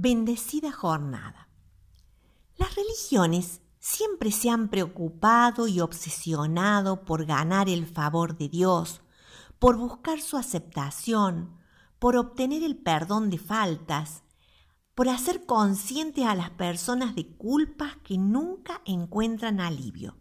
[0.00, 1.48] Bendecida jornada.
[2.56, 9.00] Las religiones siempre se han preocupado y obsesionado por ganar el favor de Dios,
[9.58, 11.58] por buscar su aceptación,
[11.98, 14.22] por obtener el perdón de faltas,
[14.94, 20.16] por hacer conscientes a las personas de culpas que nunca encuentran alivio.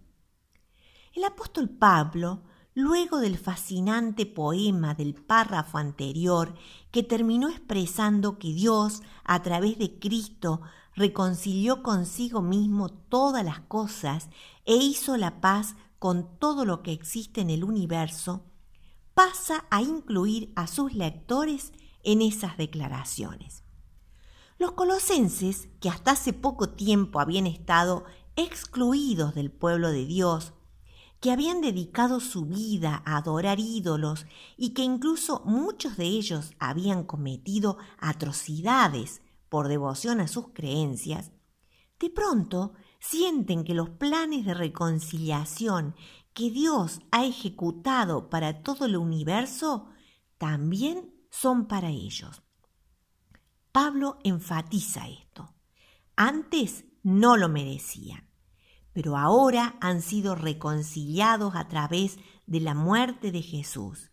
[1.14, 2.42] El apóstol Pablo,
[2.78, 6.54] luego del fascinante poema del párrafo anterior
[6.92, 10.62] que terminó expresando que Dios, a través de Cristo,
[10.96, 14.30] reconcilió consigo mismo todas las cosas
[14.64, 18.46] e hizo la paz con todo lo que existe en el universo,
[19.16, 21.74] pasa a incluir a sus lectores
[22.04, 23.64] en esas declaraciones.
[24.60, 30.54] Los colosenses, que hasta hace poco tiempo habían estado excluidos del pueblo de Dios,
[31.20, 37.04] que habían dedicado su vida a adorar ídolos y que incluso muchos de ellos habían
[37.04, 41.32] cometido atrocidades por devoción a sus creencias,
[42.00, 45.96] de pronto sienten que los planes de reconciliación
[46.34, 49.88] que Dios ha ejecutado para todo el universo
[50.38, 52.44] también son para ellos.
[53.72, 55.56] Pablo enfatiza esto.
[56.16, 58.27] Antes no lo merecían,
[58.98, 62.18] pero ahora han sido reconciliados a través
[62.48, 64.10] de la muerte de Jesús.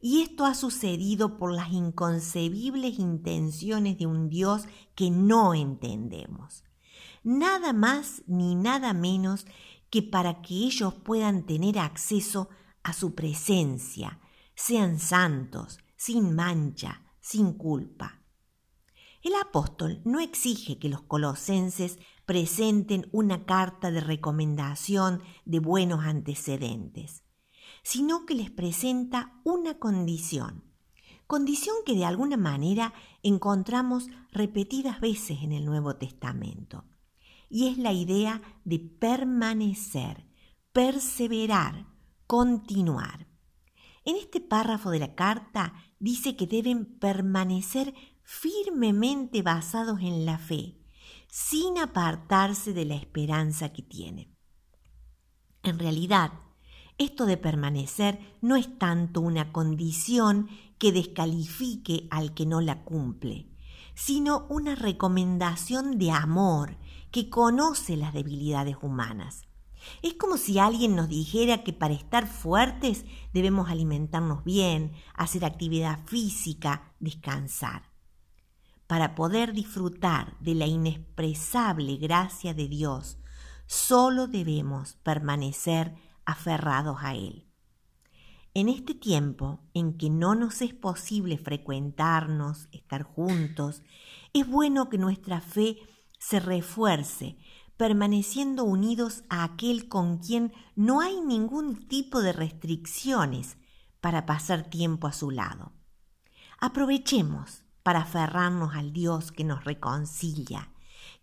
[0.00, 4.64] Y esto ha sucedido por las inconcebibles intenciones de un Dios
[4.96, 6.64] que no entendemos.
[7.22, 9.46] Nada más ni nada menos
[9.88, 12.48] que para que ellos puedan tener acceso
[12.82, 14.18] a su presencia,
[14.56, 18.17] sean santos, sin mancha, sin culpa.
[19.28, 27.24] El apóstol no exige que los colosenses presenten una carta de recomendación de buenos antecedentes,
[27.82, 30.64] sino que les presenta una condición,
[31.26, 36.86] condición que de alguna manera encontramos repetidas veces en el Nuevo Testamento,
[37.50, 40.24] y es la idea de permanecer,
[40.72, 41.84] perseverar,
[42.26, 43.26] continuar.
[44.06, 47.92] En este párrafo de la carta dice que deben permanecer
[48.30, 50.76] firmemente basados en la fe,
[51.28, 54.36] sin apartarse de la esperanza que tienen.
[55.62, 56.32] En realidad,
[56.98, 63.48] esto de permanecer no es tanto una condición que descalifique al que no la cumple,
[63.94, 66.76] sino una recomendación de amor
[67.10, 69.48] que conoce las debilidades humanas.
[70.02, 76.04] Es como si alguien nos dijera que para estar fuertes debemos alimentarnos bien, hacer actividad
[76.04, 77.87] física, descansar.
[78.88, 83.18] Para poder disfrutar de la inexpresable gracia de Dios,
[83.66, 85.94] solo debemos permanecer
[86.24, 87.46] aferrados a Él.
[88.54, 93.82] En este tiempo en que no nos es posible frecuentarnos, estar juntos,
[94.32, 95.76] es bueno que nuestra fe
[96.18, 97.36] se refuerce,
[97.76, 103.58] permaneciendo unidos a aquel con quien no hay ningún tipo de restricciones
[104.00, 105.72] para pasar tiempo a su lado.
[106.58, 110.70] Aprovechemos para aferrarnos al Dios que nos reconcilia,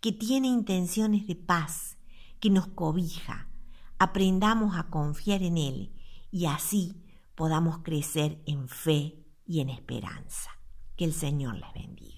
[0.02, 2.00] que tiene intenciones de paz,
[2.40, 3.50] que nos cobija.
[4.00, 5.94] Aprendamos a confiar en Él
[6.32, 7.06] y así
[7.36, 9.14] podamos crecer en fe
[9.46, 10.50] y en esperanza.
[10.96, 12.15] Que el Señor les bendiga.